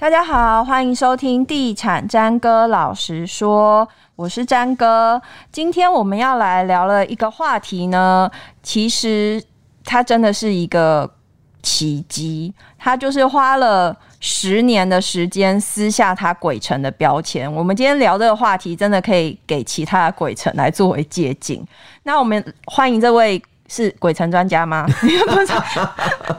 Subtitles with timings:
[0.00, 5.20] 大家好，欢迎收听《地产詹哥老实说》，我是詹哥。
[5.52, 8.30] 今天我们要来聊了一个话题呢，
[8.62, 9.44] 其实
[9.84, 11.08] 它真的是一个
[11.62, 17.52] 奇迹，它就是花了十年的时间撕下它鬼城的标签。
[17.52, 21.62] 我们今天聊这个话题，真的可以给其他的鬼城来作为借鉴。
[22.04, 23.40] 那我们欢迎这位。
[23.72, 24.84] 是鬼城专家吗？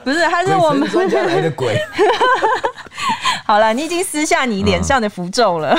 [0.04, 1.80] 不是，他是我们专家来的鬼。
[3.48, 5.74] 好了，你已经撕下你脸上的符咒了。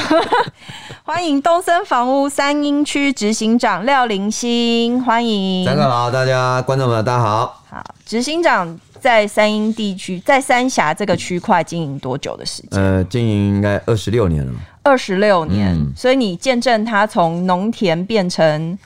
[1.04, 5.66] 欢迎东森房屋三英区执行长廖麟心，欢迎。
[5.66, 7.62] 大家好，大家观众们，大家好。
[7.68, 12.82] 好，执行长在三英地区，在三峡这个区块经营多久的时间？
[12.82, 14.52] 呃，经营应该二十六年了。
[14.82, 18.78] 二十六年，嗯、所以你见证他从农田变成。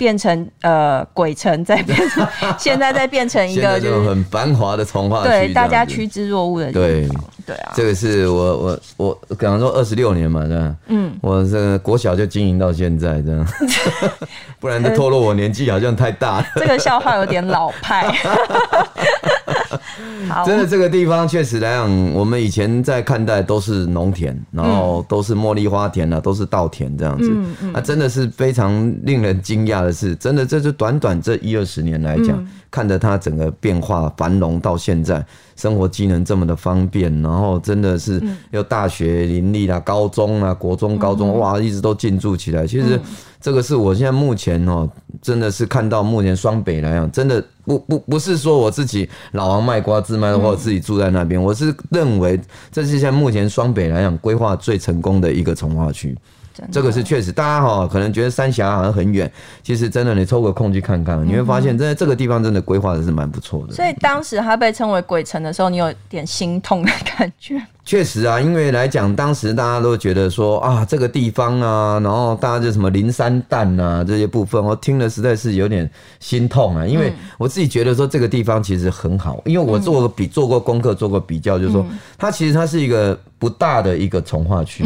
[0.00, 7.06] 变成呃鬼城，再变成现在再变成一个 就是很繁华的从化区，对大家趋之若鹜的对。
[7.46, 10.76] 对啊，这个是我我我刚刚说二十六年嘛，这样。
[10.86, 13.46] 嗯，我这个国小就经营到现在这样，
[14.60, 16.46] 不然就透露我年纪好像太大了。
[16.56, 18.06] 这个笑话有点老派。
[20.44, 27.30] 真的，这个地方确实来讲，我们以前在看待都是农田，然后都是茉莉花田啊，都是稻田这样子。
[27.32, 35.24] 嗯嗯，啊，真的是非常令人惊讶的是，真的，这就短短这一二十年来讲，看着它整个变化繁荣到现在，
[35.56, 42.66] 生活机能这么的方便，然后真的是有大学林立啦，高中啊，国中、高中哇，一直都进驻起来。
[42.66, 43.00] 其实
[43.40, 44.88] 这个是我现在目前哦，
[45.22, 47.42] 真的是看到目前双北来讲，真的。
[47.62, 52.40] 不不不是说我自己老王卖瓜自卖，或者自己住在那边，我是认为
[52.72, 56.16] 这是现在目前双北来讲规划最成功的一个从化区。
[56.70, 59.30] 这个是确实，大家哈可能觉得三峡好像很远，
[59.62, 63.74] 其实真的你抽个空去看看，你会发现，真的这个地方真的规划的是蛮不错的。
[63.74, 67.60] 所以当时它被称为鬼城的时候，你有点心痛的感觉。
[67.84, 75.90] 确实啊，因为来讲，当时大家都觉得说啊，这个地方啊，然后大家就什么灵山淡啊这些部分，我听了实在是有点
[76.20, 76.86] 心痛啊。
[76.86, 81.84] 因为我自己觉得说这个地方其实很好，因为我做过比做过功课，做过比较，就是说
[82.16, 84.84] 它其实它是一个不大的一个从化区。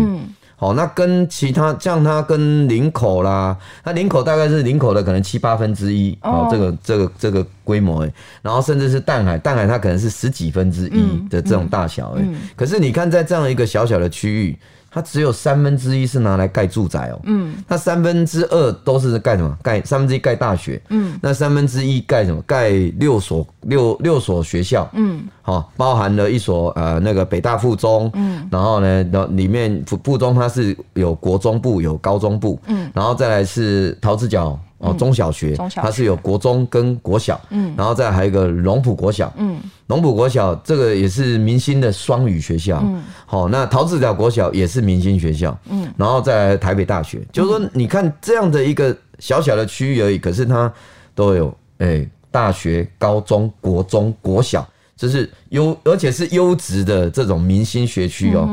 [0.58, 12.24] 哦，那跟其他像它跟林口啦，它林口大概是林口的可能七八分之一，哦，这个这个这个规模诶，然后甚至是淡海，淡海它可能是十几分之一的这种大小诶，
[12.56, 14.58] 可是你看在这样一个小小的区域。
[14.94, 19.58] 它只有三分之一是拿来盖住宅哦，嗯，它三分之二都是盖什么？
[19.60, 22.40] 盖三分之一盖大学，嗯，那三分之一盖什么？
[22.42, 34.56] 盖六所六六所学校，嗯，好，包含了一所呃那个北大附中，嗯，然后呢，那里面附附中它是有国中部有高中部，嗯，然后再来是桃子角。
[34.78, 39.58] 哦，中小学，它是有国中跟国小，嗯，然后再还有一个龙浦国小，嗯，
[39.88, 50.72] 龙埔国小这个也是明星的双语学校，嗯，好，那桃子脚国小也是明星学校，嗯，然后再来台北大学，就是说你看这样的一个小小的区域而已，可是它
[51.14, 58.48] 都有诶大学、高中、国中、国小，就是优而且是优质的这种明星学区哦，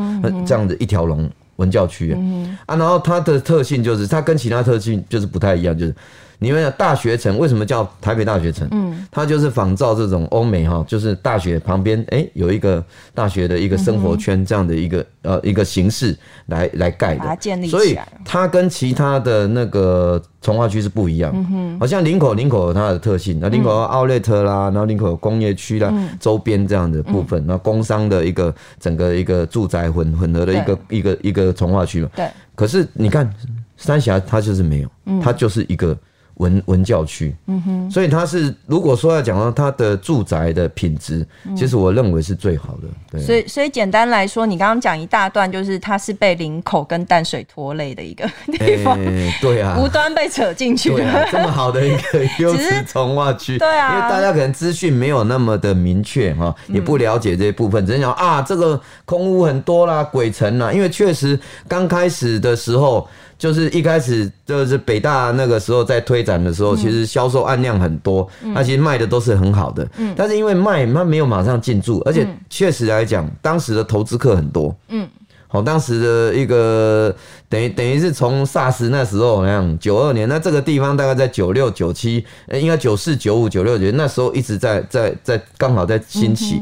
[0.46, 1.30] 这样的一条龙。
[1.58, 2.12] 文教区。
[2.12, 2.18] 啊，
[2.66, 5.96] 啊，然后它的特性就是，它跟其他特性就是不太一样，就是。
[6.44, 8.68] 你们大学城为什么叫台北大学城？
[8.72, 21.32] 嗯，它就是仿照这种欧美哈，就是大学旁边哎有一个大学的一个生活圈这样的一个呃一个形式来来盖的，所以它跟其他的那个从化区是不一样。
[21.36, 32.10] 嗯哼，好像林口林口有它的特性，那林口有 Outlet 啦，然后林口有工业区啦，周边这样的部分，那工商的一个整个一个住宅混混合的一个一个一个从化区嘛。
[32.16, 32.28] 对。
[32.56, 33.32] 可是你看
[33.78, 34.90] 三峡它就是没有，
[35.22, 35.96] 它就是一个。
[36.42, 41.26] 文文教区，嗯哼，所以它是如果说要讲到它的住宅的品质，
[41.56, 42.88] 其实我认为是最好的。
[43.12, 48.98] 对，所以所以简单来说，你刚刚讲一大段，就是它是被林口跟淡水拖累的一个地方，
[49.40, 63.08] 对啊，无端被扯进去，了啊，这么好的一个 优质从化区，对啊，因为大家可能资讯没有那么的明确哈，也不了解这些部分，只能讲啊，这个空屋很多啦，鬼城啦，因为确实刚开始的时候。
[63.42, 69.88] 就是一开始就是北大那个时候在推展的时候，其实销售案量很多，那其实卖的都是很好的。
[70.16, 74.76] 但是因为卖它没有马上进驻，而且确实来讲，当时的投资客很多。
[74.90, 75.08] 嗯，
[75.48, 77.12] 好，当时的一个
[77.50, 82.24] 等于等于是从 SARS 那时候那样，九二年，那这个地方大概在九六九七，
[82.54, 86.62] 应该九四九五九六年那时候一直在在在刚好在兴起，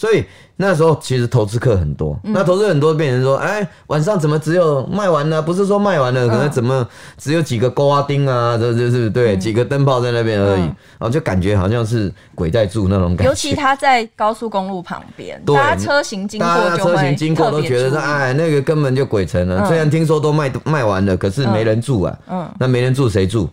[0.00, 0.24] 所以。
[0.62, 5.40] 那时候其实投资客很多，嗯、那投资很多变成说，哎，晚上怎么只有卖完了？
[5.40, 6.86] 不是说卖完了，可能怎么
[7.16, 13.24] 只有几个勾啊钉啊，这就是对，几个灯泡在那边而已，然后就感觉好像是鬼在住那种感觉。
[13.24, 19.66] 尤其他在高速公路旁边，大家车型经过就会特别注意，车型经过都觉得说，哎，那个根本就鬼城了。
[19.66, 22.18] 虽然听说都卖卖完了，可是没人住啊。
[22.28, 23.48] 嗯，那没人住谁住？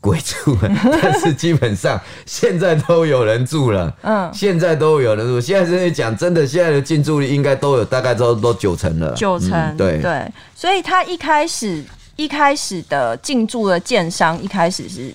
[0.00, 0.70] 鬼住了，
[1.02, 3.94] 但是基本上现在都有人住了。
[4.02, 5.40] 嗯，现在都有人住。
[5.40, 9.12] 现在这里讲真的，现在的进驻率应该都有大概都都九成了。
[9.14, 10.30] 九成，嗯、对对。
[10.54, 11.84] 所以他一开始
[12.16, 15.14] 一开始的进驻的建商，一开始是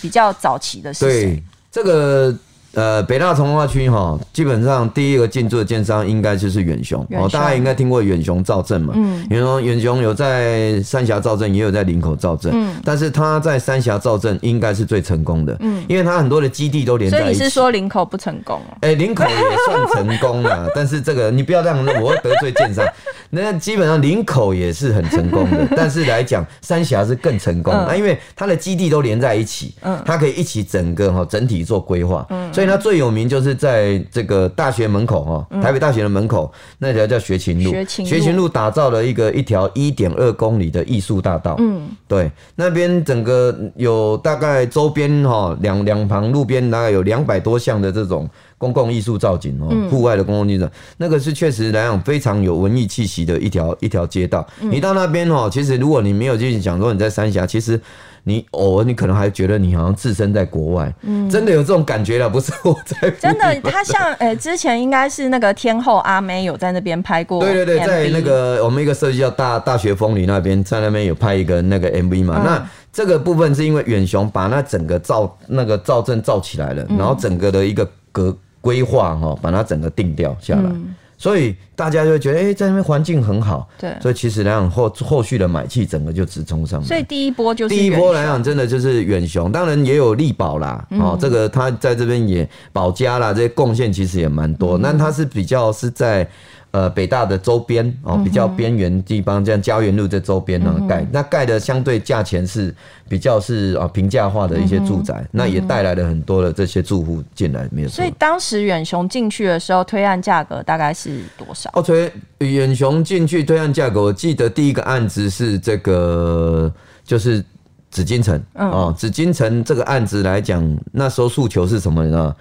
[0.00, 1.34] 比较早期的事情。
[1.34, 2.34] 对，这个。
[2.76, 8.92] 呃，北大重化区哈，基本上第一个进驻的建商应该就是远雄哦，大家应该听过远雄造镇嘛？
[8.94, 17.24] 嗯，远雄远雄有在三峡造镇，也有在林口造镇，嗯，但是他在三峡造镇应该是最成功的，嗯，因为他很多的基地都连在一起。
[17.24, 18.60] 所以你是说林口不成功？
[18.82, 22.84] 哎，林口也算成功了， 但是这个你不要让我会得罪建商。
[23.30, 32.65] 那基本上林口也是很成功的，但是来讲三峡是更成功，那因为它的基地都连在一起，嗯，它可以一起整个哈整体做规划，嗯，所以。
[32.66, 41.56] 那最有名就是在这个大学门口哈，台北大学的门口那条叫学勤路，学勤路打造了一个一条一点二公里的艺术大道。
[41.58, 48.28] 嗯，对，那边整个有大概周边哈两两旁路边大概有两百多项的这种
[48.58, 54.46] 公共艺术造景哦，户外的公共艺术，那个是确实来讲非常有文艺气息的一条一条街道。
[54.60, 57.80] 你到那边哦，其实如果你没有进去讲说你在三峡，其实。
[58.28, 63.08] 你偶尔你可能还觉得你好像置身在国外，嗯，真的有这种感觉了，不是我在。
[63.20, 67.40] 真的，他像诶、欸，之前应该是那个天后阿妹有在那边拍过。
[67.40, 72.38] 对对对，在那个我们一个设计叫大大学风里那边，在那边有拍一个那个 MV 嘛。
[72.38, 80.62] 嗯、那这个部分是因为远雄把那整个造那个造镇造起来了，嗯、然后整个的一个格规划哈，把它整个定掉下来。
[80.64, 83.68] 嗯所以大家就会觉得，哎、欸，在那边环境很好。
[83.78, 83.96] 对。
[84.00, 86.86] 所以其实来讲，后后续的买气整个就直冲上面。
[86.86, 90.86] 所以第一波就是第一波来讲，真的就是远雄，当然也有力宝啦。
[90.90, 94.76] 哦、嗯，这个他在这边也保家啦，这些贡献其实也蛮多。
[94.78, 96.28] 那他、嗯、是比较是在。
[96.76, 102.74] 呃，北大的周边哦，比较边缘地方，这样嘉园路这周边呢盖，那盖的相对价钱是
[103.08, 107.88] 比较是啊平价化的一些住宅，那也带来了很多的这些住户进来，没有。
[107.88, 111.70] 所以当时远雄进去的时候，推案价格大概是多少？
[111.72, 116.70] 哦，推远雄进去推案价格，我记得第一个案子是这个，
[117.02, 117.42] 就是
[117.90, 118.38] 紫禁城。
[118.52, 120.62] 哦，紫禁城这个案子来讲，
[120.92, 122.36] 那时候诉求是什么呢？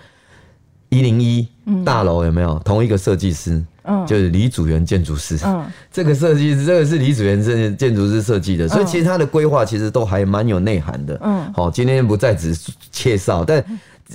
[0.95, 1.47] 一零一
[1.83, 2.59] 大楼有没有？
[2.63, 3.63] 同一个设计师？
[3.87, 12.57] 嗯，就是李祖原建筑师，嗯，这个设计师，这个是李祖原建建筑师设计的，所以其实他的规划其实都还蛮有内涵的，嗯，好，今天不在只
[12.91, 13.63] 介绍，但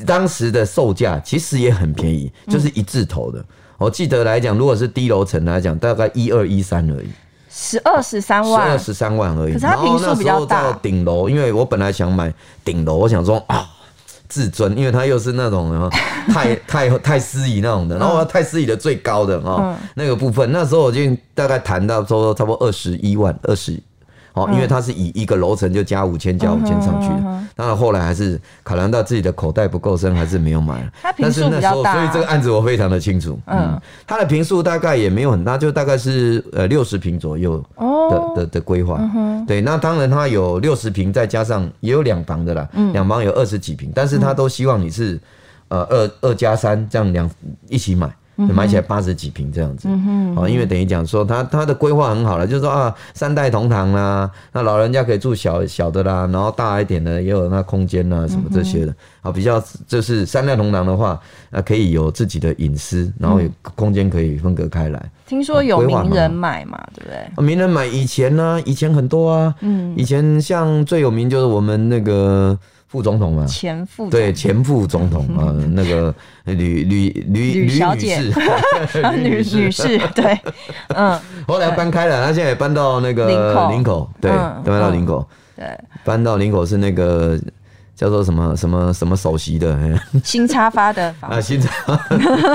[0.04, 3.44] 当时的售价其实也很便宜，就是一字头的，
[3.78, 7.08] 我记得来讲，如果是低楼层来讲，大概一二一三而已，
[7.48, 12.34] 十二十三万，十二十三万而已，可是它坪数比较大，顶楼，因为我本来想买
[12.64, 13.70] 顶楼，我想说啊。
[14.30, 15.90] 至尊，因为他又是那种
[16.32, 21.00] 太太太师仪那种的，然后太师仪的最高的哦，嗯、那个部分，那时候我就
[21.34, 23.78] 大概谈到说差不多二十一万二十。
[24.40, 30.90] 哦，因为它是以一个楼层就加五千加五千上去的，当然后来还是考量到自己的口袋不够深，还是没有买。
[31.19, 33.38] 但是那时候，所以这个案子我非常的清楚。
[33.46, 39.00] 嗯，它的平数大概也没有很大，就大概是呃六十平左右的的的规划。
[39.47, 45.20] 对，那当然它有六十平，再加上也有两房的啦，两房有二十几平，但是他都希望你是
[45.68, 47.30] 呃二二加三这样两
[47.68, 48.11] 一起买。
[48.49, 49.88] 买起来八十几平这样子，
[50.37, 61.20] 哦，因为等于讲说他他的规划很好了，就是说啊，三代同堂啦，那老人家可以住小小的啦，然后大一点的也有那空间啦，什么这些的，啊，比较就是三代同堂的话，
[61.50, 65.11] 啊，可以有自己的隐私，然后有空间可以分隔开来。
[65.26, 67.44] 听说有名人买嘛，对不对？
[67.44, 72.59] 名人买以前呢，以前很多啊，嗯，以前像最有名就是我们那个。
[72.90, 76.12] 副总统嘛，前副对前副总统啊， 那个
[76.44, 78.18] 吕吕吕吕小姐，
[79.16, 79.97] 女女士。
[80.12, 80.37] 对，
[80.88, 81.16] 嗯，
[81.47, 83.28] 后来搬开了，他现在也搬到那个
[83.70, 87.38] 林口，对，搬到林口，对，搬到林口是那个
[88.00, 89.78] 叫做什么什么什么首席的
[90.25, 91.71] 新插发的 房啊，新插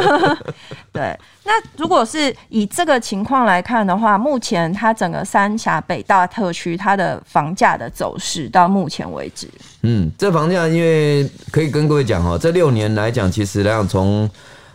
[0.92, 1.16] 对。
[1.44, 9.48] 那如果是以这个情况来看的话，目前它整个三峡北大特区它的房价的走势到目前为止，
[9.84, 14.28] 嗯，这房价因为可以跟各位讲哈，这六年来讲，其实来讲从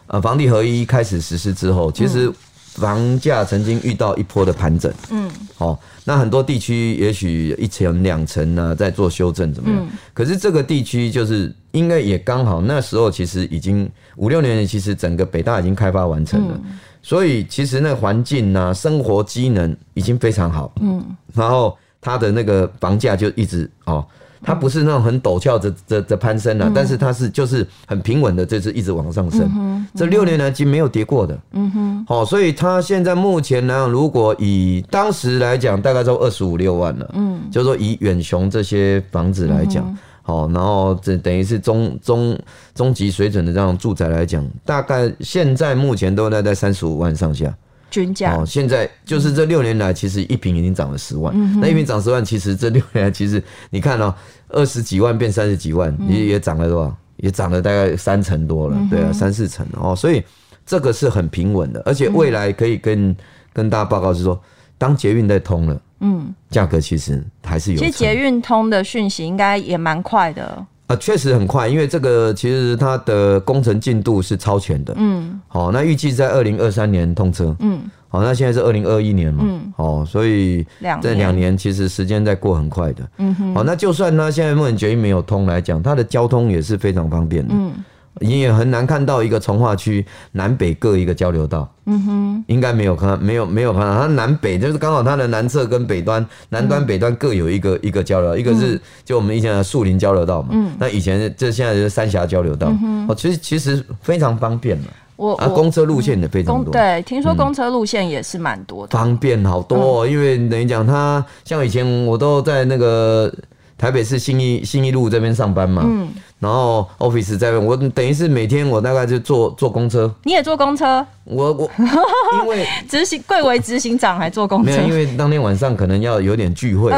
[0.07, 2.33] 呃房地合一开始实施之后，其实
[2.75, 9.79] 房价曾经遇到一波的盘整，嗯，好，那很多地区也许一层两层呢在做修正怎么样？
[9.81, 11.55] 嗯、可是这个地区就是。
[11.73, 16.61] 应该也刚好，那时候其实已经五六年，其实整个北大已经开发完成了。
[16.65, 21.01] 嗯、所以其实那环境啊，生活机能已经非常好，嗯，
[21.33, 24.05] 然后它的那个房价就一直哦。
[24.43, 29.51] 它不是那种很陡峭的的的攀升了，嗯，但是它是就是很平稳的，这是一直往上升。
[29.55, 31.39] 嗯、这六年来其实没有跌过的。
[31.53, 32.05] 嗯哼。
[32.09, 37.11] 好，所以它现在目前来讲，如果以当时来讲，大概都二十五六万了。
[37.15, 37.41] 嗯。
[37.51, 42.39] 就是说以远雄这些房子来讲，好，然后这等于是中中
[42.75, 47.55] 中级水准的这样住宅来讲，大概现在目前都在在三十五万上下。
[47.91, 51.35] 均价哦，现在就是这六年来，其实一瓶已经涨了十万。
[51.37, 54.15] 嗯、那一瓶涨十万，其实这六年来，其实你看哦，
[54.49, 56.97] 二十几万变三十几万，也也涨了多少？
[57.17, 59.95] 也涨了大概三成多了，对啊，三四成哦。
[59.95, 60.23] 所以
[60.65, 63.15] 这个是很平稳的，而且未来可以跟
[63.53, 64.41] 跟大家报告是说，
[64.79, 67.79] 当捷运在通了，嗯，价格其实还是有。
[67.79, 70.67] 其实捷运通的讯息应该也蛮快的。
[70.91, 74.93] 啊，确实很快，因为这个其实它的工程进度是超前的。
[74.97, 77.55] 嗯，好，那预计在二零二三年通车。
[77.61, 79.45] 嗯，好，那现在是二零二一年嘛。
[79.47, 80.67] 嗯，好，所以
[81.01, 83.09] 这两年其实时间在过很快的。
[83.19, 87.55] 嗯哼，好，那就算它现在目前决议没有通来讲，它的交通也是非常方便的。
[87.57, 87.73] 嗯。
[88.21, 113.33] 你也很难看到一个从化区南北各一个交流道，嗯哼，应该没有看，没有没有看到，它南北就是刚好它的南侧跟北端，南端北端各有一个一个交流，一个是就我们以前的树林交流道嘛，嗯，那以前这现在是三峡交流道，嗯哦，其实其实非常方便嘛，我啊公车路线也非常多，对，听说公车路线也是蛮多的，方便好多，因为等于讲它像以前我都在那个
[113.81, 116.07] 台北市信义信义路这边上班嘛，嗯。
[116.39, 121.07] 然后 office 在我等于是每天我大概就坐坐公车，你也坐公车？
[121.25, 121.71] 我我
[122.43, 124.71] 因为执行贵为执行长还坐公车？
[124.71, 126.93] 没有，因为当天晚上可能要有点聚会，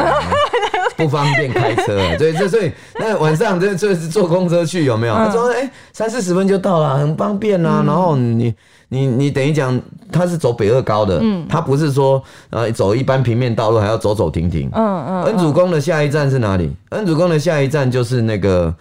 [0.95, 5.13] 不方便开车， 所以这所以那晚上这这是坐公车去有没有？
[5.15, 7.83] 他说哎三四十分就到了，很方便啊。
[7.85, 8.53] 然后你
[8.89, 9.79] 你你等于讲
[10.11, 15.23] 他是走北二高的，嗯，他不是说呃走一般平面道路还要走走停停，嗯嗯。
[15.23, 16.71] 恩主公的下一站是哪里？
[16.89, 18.73] 恩主公的下一站就是那个。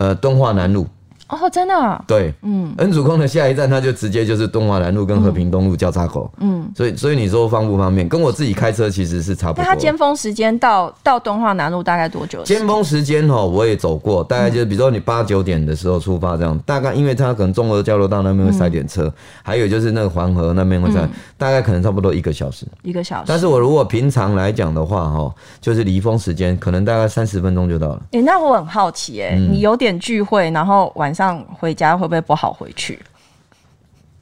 [0.00, 0.86] 呃，敦化南路。
[1.28, 2.02] 哦，真的、啊？
[2.06, 8.08] 对，嗯，恩主公的下一站，它就直接就是东华南路跟和平东路交叉口，嗯，所以所以你说方不方便？
[8.08, 9.64] 跟我自己开车其实是差不多。
[9.64, 12.42] 那它尖峰时间到到东华南路大概多久？
[12.44, 23.24] 尖峰时间哈，我也走过，大概就是比如说你八九点的时候出发这样，大概因为它可能中和交流道那边会塞点车，嗯、还有就是那个黄河那边会塞，嗯、大概可能差不多一个小时，一个小时。
[23.26, 28.00] 但是我如果平常来讲的话哈，就是离峰时间可能大概三十分钟就到了。
[28.12, 31.96] 哎、欸，那我很好奇、欸，哎、嗯，你有点聚会，然后晚上回家。
[31.96, 32.98] 会不会不好回去？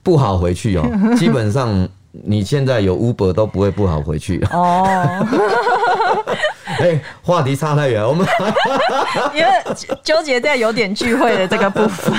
[0.03, 0.85] 不好回去哦，
[1.19, 4.87] 基本上你现在有 Uber 都不会不好回去哦。
[6.81, 8.27] 哎，话题差太远，我们
[9.35, 9.49] 因为
[10.03, 12.15] 纠结在有点聚会的这个部分。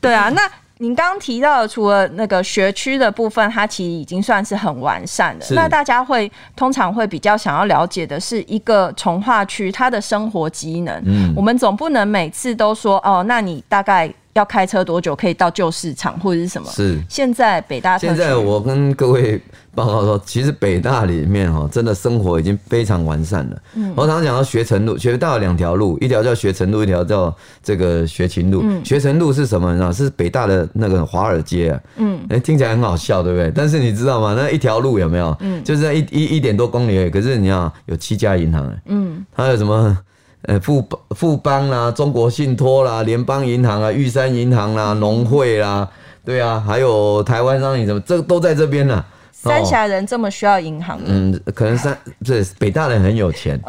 [0.00, 0.42] 对啊，那
[0.82, 5.46] 您刚刚提到的，除了那个学区的部分，它其实已经算是很完善的。
[5.54, 11.00] 那大家会通常会比较想要了解的是一个从化区它的生活机能。
[11.06, 14.12] 嗯，我们总不能每次都说哦，那你大概。
[14.34, 16.68] 要开车多久可以到旧市场或者是什么？
[16.70, 19.40] 是现在北大现在我跟各位
[19.74, 23.62] 报告说，其实北大里面哈，真的生活已经非常完善了。
[23.74, 28.60] 嗯，我常常讲到学成路，学大有两条路，一条叫学成路，一条叫这个学勤路。
[28.64, 29.70] 嗯，学成路是什么？
[29.72, 31.80] 你知道是北大的那个华尔街啊。
[31.96, 33.50] 嗯，哎，听起来很好笑，对不对？
[33.54, 34.34] 但是你知道吗？
[34.36, 35.36] 那一条路有没有？
[35.40, 39.98] 嗯，就是在一一一点多公里，可是你要有七家银行，嗯，它有什么？
[40.42, 45.88] 呃，富富邦啦，中国信托啦，联邦银行啊，玉山银行啦，农会啦，
[46.24, 49.04] 对啊，还有台湾商业什么，这都在这边呢。
[49.42, 51.00] 三峡人这么需要银行？
[51.04, 53.60] 嗯，可能三这北大人很有钱，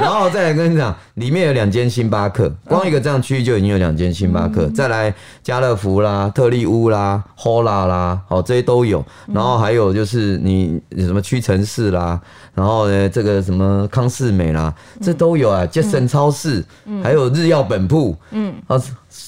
[0.00, 12.20] 然后再来跟你讲，里面有两间星巴克，光一个这样区域就已经有两间星巴克，再来家乐福啦、特利屋啦、Hola 啦，好这些都有，然后还有就是你什么屈臣氏啦，
[12.52, 16.64] 然后呢这个什么康士美啦，这都有啊，杰森超市，
[17.02, 18.76] 还有日药本铺，嗯，啊。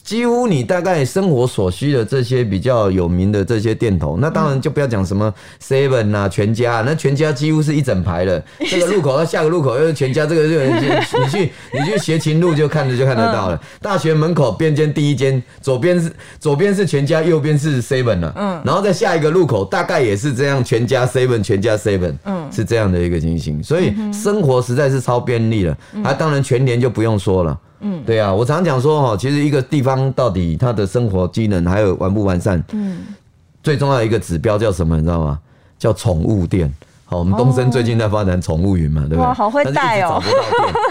[0.04, 8.42] 几乎你大概生活所需的这些比较有名的这些店头，那当然就不要讲什么 Seven 啊、全家啊，那全家几乎是一整排的。
[8.70, 10.58] 这个路口到下个路口又是全家，这个就
[11.20, 13.60] 你去你去学勤路就看着就看得到了。
[13.82, 18.32] 大学门口边间第一间，左边是左边是全家，右边是 Seven 了。
[18.36, 23.62] 嗯，然后在下一个路口大概也是这样，全家 Seven 全家 Seven，嗯，是这样的一个情形。
[23.62, 25.76] 所以生活实在是超便利了。
[26.02, 27.58] 啊，当然全年就不用说了。
[27.80, 33.06] 嗯，对啊，我常讲说哈，其实一个地方到底它的生活机能还有完不完善，嗯，
[33.62, 34.96] 最重要的一个指标叫什么？
[34.96, 35.38] 你知道吗？
[35.78, 36.72] 叫宠物店。
[37.04, 39.22] 好，我们东森最近在发展宠物云嘛，对不对？
[39.22, 40.22] 哇，好会带哦。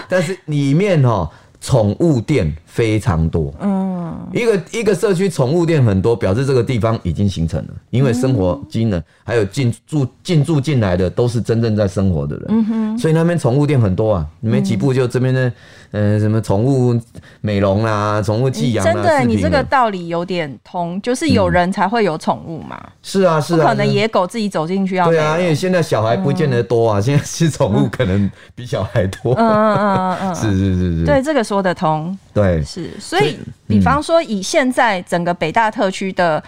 [0.08, 1.30] 但是里面哈，
[1.60, 3.52] 宠物店非常多。
[3.60, 12.44] 嗯，一个一个社区宠物店很多，表示这个地方已经形成了，因为生活机能还有进驻进驻进来的都是真正在生活的人。
[12.50, 15.50] 嗯哼，所以那边宠物店很多啊，你没几步就这边的。
[15.90, 17.00] 呃，什么宠物
[17.40, 22.78] 美容啊，宠物寄养啊，真的，你这个道理有点通，就是有人才会有宠物嘛。
[23.02, 25.06] 是啊，是啊，不可能野狗自己走进去要。
[25.06, 29.32] 对啊，因为现在小孩不见得多啊，现在是宠物可能比小孩多。
[29.36, 31.04] 嗯嗯嗯嗯， 是是是是。
[31.06, 32.14] 对，这个说得通。
[32.34, 32.90] 对，是。
[32.98, 36.42] 所以，比方说，以现在整个北大特区的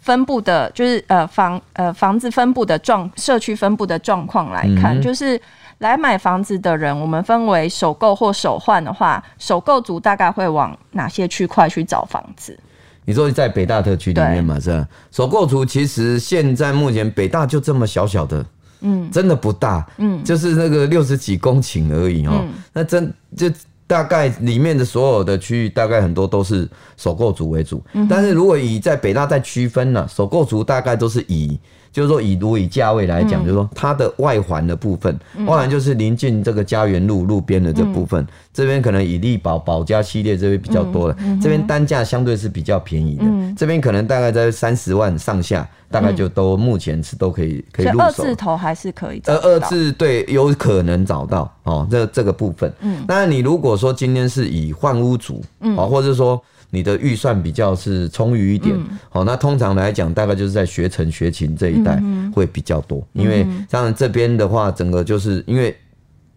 [0.00, 5.40] 分布的，就是呃房呃房子分布的状，社区分布的状况来看，就是。
[5.78, 12.56] 来买房子的人，我们分为首购或首换的话，首购族大概会往哪些区块去找房子？
[13.04, 14.86] 你说在北大特区里面嘛，是吧？
[15.10, 18.46] 首购族其实现在目前北大就这么小小的，
[18.82, 22.44] 嗯，真的不大，嗯，就是那个六十几公顷而已哦、喔。
[22.72, 23.50] 那真就
[23.92, 27.82] 大概里面的所有的区域，大概很多都是首购族为主。
[28.08, 31.58] 但是如果以在北大再区分呢，首购族大概都是以。
[31.92, 35.14] 就是说，以如以价位来讲，就是说它的外环的部分，
[35.46, 48.04] 外环就是临近这个家园路路边的这部分，这边可能以力宝宝家系列这边比较多了，这边单价相对是比较便宜的，这边可能大概在三十万上下，大概就都目前是都可以可以入手。
[48.04, 52.72] 二字头还是可以，呃，二字对，有可能找到哦，这这个部分。
[52.80, 56.42] 嗯，那你如果说今天是以换屋族，嗯，或者说。
[56.74, 58.74] 你的预算比较是充裕一点，
[59.10, 62.02] 好，那通常来讲，大概就是在学成学琴这一带
[62.34, 65.72] 会比较多，因为像这边的话，整个就是因为。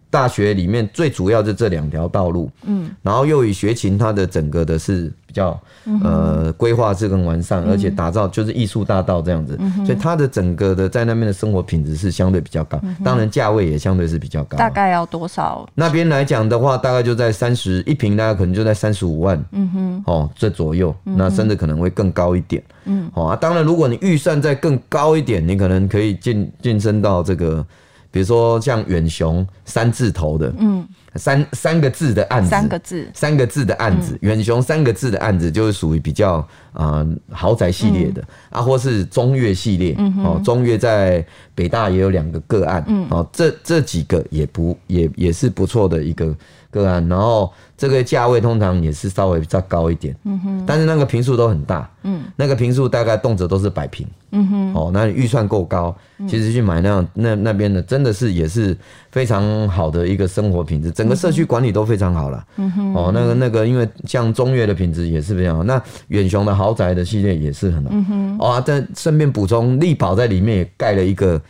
[0.08, 5.60] 大学里面最主要的这两条道路，嗯，然后又以学琴它的整个的是比较
[6.02, 14.56] 呃规划是更完善，而且打造就是艺术大道这样子，所以它的整个的在那边的生活品质是相对比较高，当然价位也相对是比较高。
[14.56, 15.68] 大概要多少？
[15.74, 23.36] 那边来讲的话，大概就在三十一平，大概可能就在三十五万，嗯哼，哦这左右，那甚至可能会更高一点，嗯，好啊。
[23.36, 27.66] 当然，如果你预算再更高一点，你可能可以晋晋升到这个。
[28.10, 30.86] 比如说像远雄三字头的，嗯，
[31.16, 36.34] 三三个字的案子，三个字，三个字的案子，远雄三个字的案子就是属于比较
[36.72, 46.34] 啊、呃、豪宅系列的，啊，或是中越系列，哦，中越在北大也有两个个案，哦，这这几个也不也也是不错的一个
[46.70, 54.06] 个案，然后这个价位通常也是稍微比较高一点，嗯哼，但是那个坪数都很大，嗯，那个坪数大概动辄都是百平。
[54.32, 55.94] 嗯哼，哦，那你预算够高，
[56.28, 58.76] 其实去买那样那那边的，真的是也是
[59.10, 62.44] 非常好的一个生活品质，整个社区管理都非常好了。
[62.56, 67.90] 嗯哼，哦，那个那个，因为像中越的品质也是非常好，那远雄的豪宅的系列也是很好。
[67.92, 71.40] 嗯哼，哦，但顺便补充，力宝在里面也盖了一个，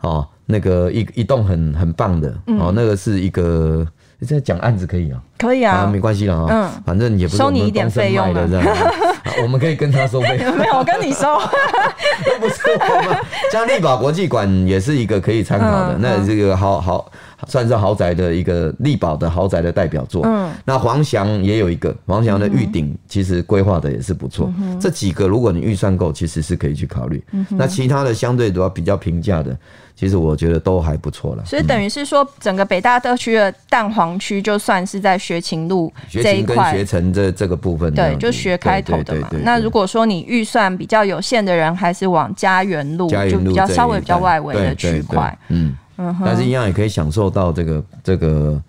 [0.00, 3.86] 哦，那个一一栋很很棒的，哦，那个是一个。
[4.26, 8.76] 这讲案子可以啊，可以啊，啊没关系了啊，嗯，反正也不是收你一点费用的，这样，
[9.42, 11.38] 我们可以跟他收费， 没有，我跟你收，
[12.40, 13.16] 不是我们，
[13.52, 17.10] 像丽宝国际馆也是一个可以参考的，那这个好好
[17.46, 29.56] 算是豪宅的一个力宝的豪宅的代表作，嗯，那黄翔也有一个黄翔的玉鼎，其实规划的也是不错，这几个如果你预算够，其实是可以去考虑，那其他的相对主要比较平价的。
[29.96, 39.28] 其实我觉得都还不错了，所以等于是说，整个北大特区的蛋黄区，就算是在学勤路这一块，学城这这个部分，对，就学开头的嘛。
[39.44, 48.62] 那如果说你预算比较有限的人，还是往家园路，就比较稍微比较外围的区块，嗯嗯，但是一样也可以享受到这个这个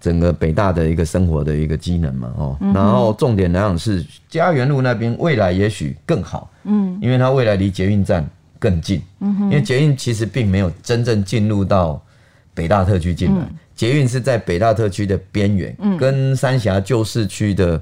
[0.00, 8.28] 整个北大的一个生活的一个机能嘛，哦，然后重点来讲是家园路那边未来也许更好，嗯，因为它未来离捷运站。
[8.62, 11.98] 更近，嗯因为捷运其实并没有真正进入到
[12.52, 17.80] 北大特区进来，捷运是在北大特区的边缘，跟三峡旧市区的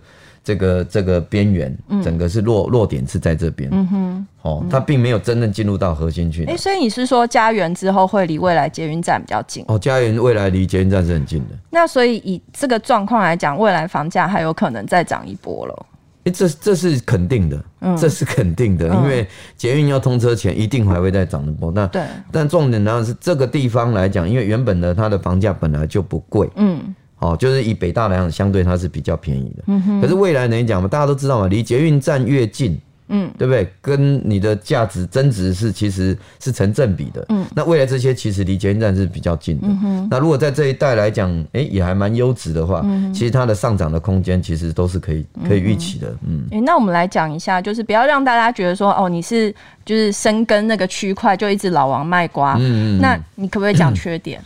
[0.48, 3.68] 这个这个边缘，整个是落落点是在这边。
[3.70, 6.46] 嗯哼，哦，它并没有真正进入到核心区。
[6.46, 9.62] 哎，所以你是说家园之后会离未来捷运站比较近？
[9.68, 11.54] 哦，家园未来离捷运站是很近的。
[11.68, 15.86] 那所以以这个状况来讲，未来房价还有可能再涨一波了。
[16.32, 17.62] 这这是肯定的，
[17.98, 21.70] 这是肯定的，因为捷运要通车前，一定还会再涨一波。
[21.72, 29.64] 那对，但重点呢是这个地方来讲，因为原本的它的房价本来就不贵，嗯，哦，就是以北大来讲，相对它是比较便宜的。
[29.66, 30.00] 嗯哼。
[30.00, 32.80] 可是未来来讲嘛，大家都知道嘛，离捷运站越近。
[33.10, 33.66] 嗯，对不对？
[33.80, 37.24] 跟你的价值增值是其实是成正比的。
[37.30, 39.66] 嗯，那未来这些其实离捷运站是比较近的。
[39.66, 40.06] 嗯。
[40.10, 46.14] 那如果在这一带来讲，哎，也还蛮优质的话，嗯，其实它的上涨的空间其实都是可以可以预期的。
[46.26, 46.46] 嗯。
[46.52, 49.50] 哎，那我们来讲一下，就是不要让大家觉得说，哦，你是
[49.86, 52.56] 就是深耕那个区块就一直老王卖瓜。
[52.58, 53.00] 嗯嗯。
[53.00, 54.38] 那你可不可以讲缺点？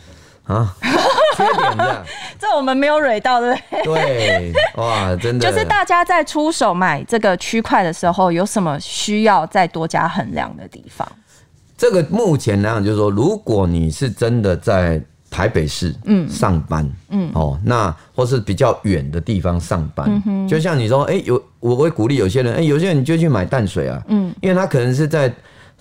[0.47, 0.73] 啊？
[1.37, 2.05] 缺点这样。
[2.38, 4.53] 这我们没有蕊到，对不对？
[4.53, 5.51] 对，哇，真的。
[5.51, 11.07] 就是大家在出手买这个区块的时候，有什么需要再多加衡量的地方？
[11.77, 25.33] 这个目前来讲，就是说，如果你是真的在台北市嗯上班嗯哦，那或是比较远的地方上班，嗯，就像你说，哎，有我会鼓励有些人，哎，有些人你就去买淡水啊，嗯，因为他可能是在。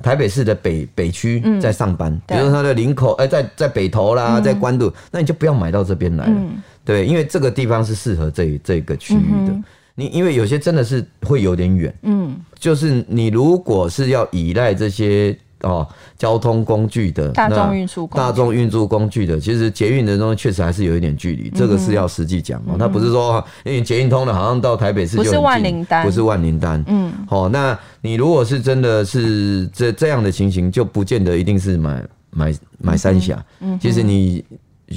[0.02, 9.52] 台北市的北北区在上班，嗯、比如说他的林口，哎、欸，在在北投啦，嗯、在关渡，那你就不要买到这边来了，嗯、对，因为这个地方是适合这这个区域的。
[9.54, 9.64] 嗯、
[9.96, 15.38] 你因为有些真的是会有点远，嗯，就是你如果是要依赖这些。
[15.62, 22.76] 哦，交通工具的大众运输大众运输工具的，其实捷运的东西确实还是有一点距离，这个是要实际讲哦。
[22.78, 26.84] 它不是说因为捷运通的，好像到台北市就不是万灵丹，不是万灵丹。
[26.88, 33.44] 嗯，好，那你如果是真的是这这样的情形，就不见得一定是买买买三峡。
[33.60, 34.44] 嗯，其实你。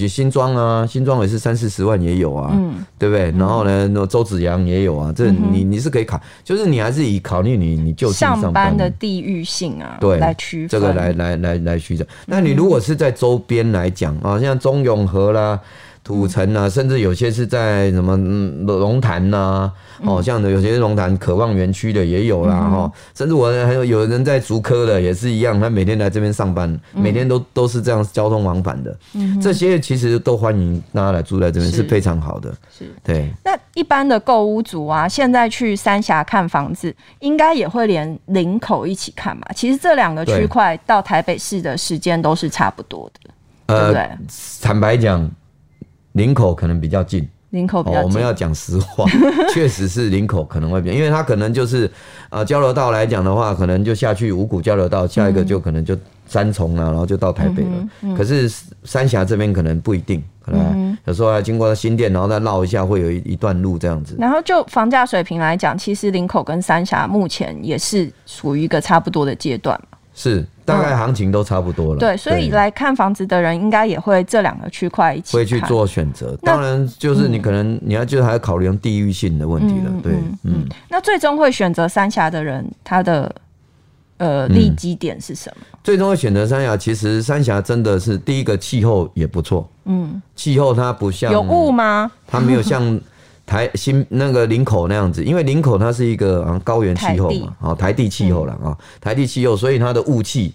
[0.09, 3.31] 新庄啊，新庄也是三四十万也有啊，嗯、对不对？
[3.39, 12.07] 然后呢，那周子阳也有啊，这你你是可以考，就是你还是以考虑你你就近上班，的地域性啊，对，来区分这个来来来来区分。
[12.27, 15.61] 那你如果是在周边来讲啊，像中永和啦。
[16.05, 31.83] 土城啊，甚至有些是在什么龙潭呐，哦，像的有些龙潭渴望园区的也有啦，哈，甚至我还有有人在竹科的也是一样，他每天来这边上班，每天都都是这样交通往返的，嗯这些其实都欢迎大家来住在这边是。
[31.85, 32.93] 非常好的，是。
[33.05, 33.33] 对。
[33.45, 39.49] 那一般的购屋族啊，现在去三峡看房子，应该也会连林口一起看吧？
[39.55, 43.31] 其实这两个区块到台北市的时间都是差不多的，
[43.67, 44.11] 对不对？
[44.61, 45.31] 坦白讲。
[46.15, 48.05] 林口可能比较近，林口比较近。
[48.05, 49.05] 我们要讲实话，
[49.55, 51.91] 确实是林口可能会比较，因为它可能就是
[52.31, 55.97] 呃交流道来讲的话，可能就下去五股交流道，下一个就可能就
[56.27, 58.17] 三重了，然后就到台北了。
[58.17, 58.49] 可是
[58.85, 64.17] 三峡这边可能不一定，可能有时候要经过新店，然后再绕一下，会有一一段路这样子。
[64.19, 69.79] 然后就房价水平来讲，其实林口跟三峡目前也是属于一个差不多的阶段。
[70.15, 71.99] 是，大概行情都差不多了。
[71.99, 76.39] 对，所以来看房子的人，应该也会这两个区块一起会去做选择。
[76.43, 79.93] 当然，就是你可能你要就是还要考虑地域性的问题了。
[80.03, 80.13] 对，
[80.45, 80.65] 嗯。
[80.89, 83.35] 那最终会选择三峡的人，他的
[84.19, 85.67] 呃利基点是什么？
[85.83, 89.69] 最终会选择三峡，其实三峡真的是第一个气候也不错。
[89.87, 92.11] 嗯，气候它不像有雾吗？
[92.27, 93.01] 它没有像。
[93.47, 100.53] 台新那个林口那样子，因为林口它是一个啊高原气候嘛，啊台地气候了啊，台地气候，所以它的雾气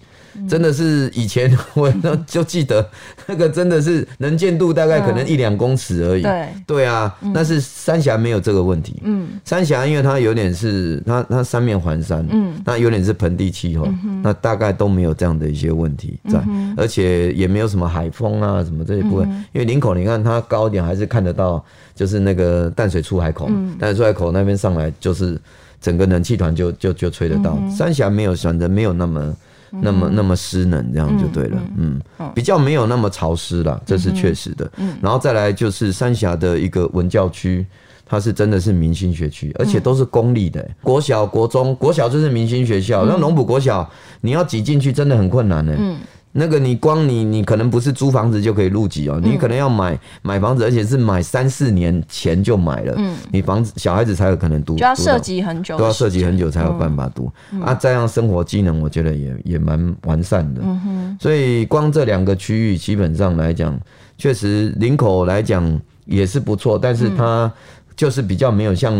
[0.48, 1.92] 真的是以前我
[2.26, 2.88] 就记得
[3.26, 6.22] 那个真的是能见度大概可能一两公尺而已。
[6.22, 9.00] 对对啊，但是三峡没有这个问题。
[9.02, 13.88] 嗯，三峡因为它有点是它它三面环山，嗯，那有点是盆地气候，
[14.22, 16.40] 那大概都没有这样的一些问题在，
[16.76, 19.28] 而且也没有什么海风啊什么这些部分。
[19.52, 21.64] 因为林口你看它高一点还是看得到。
[21.92, 25.38] 就是那个淡水出海口，淡水出海口那边上来，就是
[25.82, 27.58] 整个冷气团就就就吹得到。
[27.68, 29.36] 三峡没有选择，没有那么
[29.70, 31.60] 那么那么湿冷，这样就对了。
[31.76, 32.00] 嗯，
[32.34, 34.70] 比较没有那么潮湿了，这是确实的。
[35.00, 37.64] 然后再来就是三峡的一个文教区，
[38.04, 43.88] 它是真的是明星学区，而且都是公立的，国小、国中、国小就是明星学校，那龙埔国小
[44.20, 45.72] 你要挤进去真的很困难呢。
[46.32, 57.30] 那个你光你你可能不是租房子就可以入籍哦，你可能要买买房子，而且是买三四年前就买了，嗯，你房子小孩子才有可能读，就要涉及很久，都要涉及很久才有办法读。
[57.64, 57.74] 啊。
[57.74, 60.62] 这样生活机能我觉得也也蛮完善的。
[61.18, 63.76] 所以光这两个区域基本上来讲，
[64.16, 67.52] 确实林口来讲也是不错，但是它
[67.96, 68.94] 就是比较没有像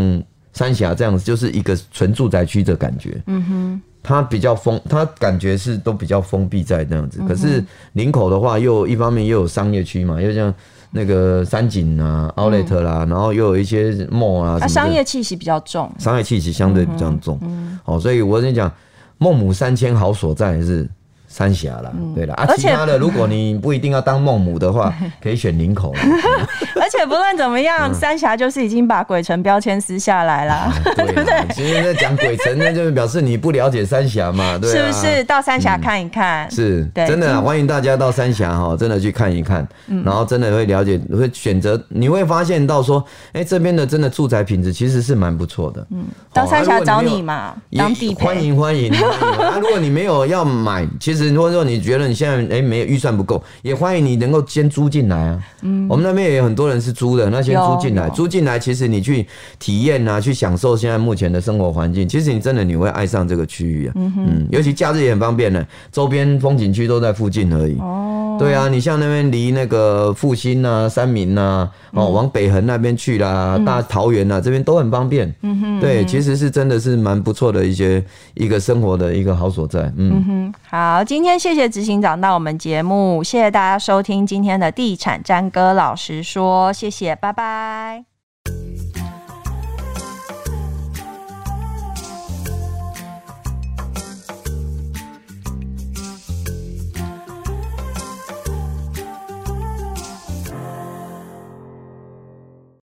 [0.52, 3.82] 三峡这样子，就是一个纯住宅区的感觉，嗯哼。
[4.02, 7.20] 它比较封，它感觉是都比较封闭在那样子。
[7.28, 10.52] 可是林口的话，又一方面又有商业区嘛，又像
[10.90, 17.38] 那个三井啊、Outlet 啦，然后又有一些 mall 啊，它商业气息比较重，商业气息相对比较重。
[17.84, 18.72] 哦，所以我跟你讲，
[19.18, 20.88] 孟母三迁好所在是。
[21.32, 25.94] 三峡啦，对了啊，其他的如果你不一定要当孟母的话， 可以选林口。
[26.74, 31.54] 而且不论怎么样，三峡就是已经把鬼城标签撕下来了， 对不对？
[31.54, 35.22] 其实在讲鬼城，那就是表示你不了解三峡嘛，对，是不是？
[35.22, 39.64] 到三峡看一看，是，真的欢迎大家到三峡哈，真的去看一看，
[40.04, 43.02] 然后真的会了解，会选择，你会发现到说，
[43.34, 45.86] 哎，这边的真的住宅品质其实是蛮不错的。
[45.92, 49.60] 嗯，到三峡找你嘛，当地欢迎欢迎欢迎。
[49.60, 51.19] 如果你没有要买，其实。
[51.24, 55.42] 实如果说你觉得你现在哎没有预算不够，也欢迎你能够先租进来啊。
[55.62, 59.26] 嗯，我们那边也有很多人是租的，那先租进来，租进来其实你去
[59.59, 63.92] 体验啊，去享受现在目前的生活环境，其实你真的你会爱上这个区域啊。
[63.96, 67.78] 嗯嗯，尤其假日也很方便呢，周边风景区都在附近而已。
[67.78, 75.33] 哦，对啊，你像那边离那个复兴啊、三明啊，哦，往北横那边去啦，大桃园啊，这边都很方便。
[75.42, 78.03] 嗯哼，对，其实是真的是蛮不错的一些
[78.35, 79.83] 一个生活的一个好所在。
[79.96, 88.10] 嗯，嗯哼，好，今天谢谢执行长到我们节目，谢谢大家收听今天的地产詹哥老实说，谢谢，拜拜。